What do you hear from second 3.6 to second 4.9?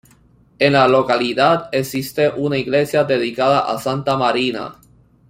a Santa Marina.